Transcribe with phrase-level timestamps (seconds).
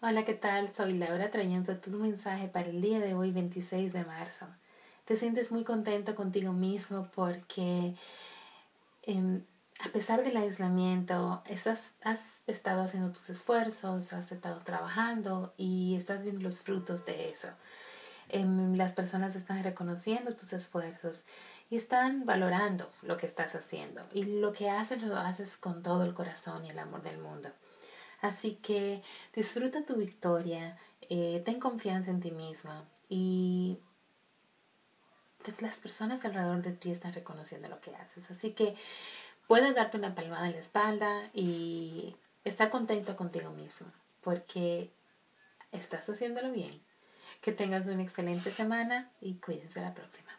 [0.00, 0.72] Hola, ¿qué tal?
[0.72, 4.46] Soy Laura trayendo tu mensaje para el día de hoy, 26 de marzo.
[5.04, 7.96] Te sientes muy contento contigo mismo porque
[9.02, 9.42] em,
[9.80, 16.22] a pesar del aislamiento, estás, has estado haciendo tus esfuerzos, has estado trabajando y estás
[16.22, 17.48] viendo los frutos de eso.
[18.28, 21.24] Em, las personas están reconociendo tus esfuerzos
[21.70, 24.06] y están valorando lo que estás haciendo.
[24.14, 27.50] Y lo que haces lo haces con todo el corazón y el amor del mundo.
[28.20, 29.02] Así que
[29.34, 30.76] disfruta tu victoria,
[31.08, 33.78] eh, ten confianza en ti misma y
[35.60, 38.30] las personas alrededor de ti están reconociendo lo que haces.
[38.30, 38.74] Así que
[39.46, 43.88] puedes darte una palmada en la espalda y estar contento contigo mismo
[44.20, 44.90] porque
[45.72, 46.82] estás haciéndolo bien.
[47.40, 50.30] Que tengas una excelente semana y cuídense la próxima.